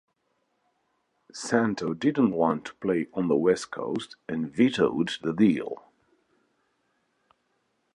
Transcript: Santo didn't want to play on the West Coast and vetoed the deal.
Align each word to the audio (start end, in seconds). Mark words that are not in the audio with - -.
Santo 1.31 1.93
didn't 1.93 2.31
want 2.31 2.65
to 2.65 2.73
play 2.77 3.05
on 3.13 3.27
the 3.27 3.35
West 3.35 3.69
Coast 3.69 4.15
and 4.27 4.49
vetoed 4.51 5.11
the 5.21 5.31
deal. 5.31 5.83